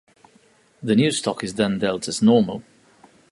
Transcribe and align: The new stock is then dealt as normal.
The 0.81 0.95
new 0.95 1.11
stock 1.11 1.43
is 1.43 1.53
then 1.53 1.77
dealt 1.77 2.07
as 2.07 2.23
normal. 2.23 2.63